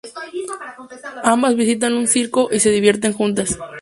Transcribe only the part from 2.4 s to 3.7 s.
y se divierten juntas.